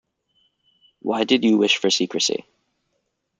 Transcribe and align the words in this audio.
Why 1.03 1.25
did 1.25 1.43
you 1.43 1.59
wish 1.59 1.77
for 1.77 1.91
secrecy? 1.91 2.47